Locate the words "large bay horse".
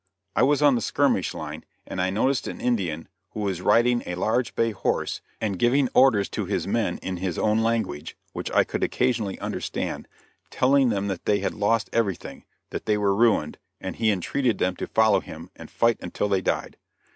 4.15-5.21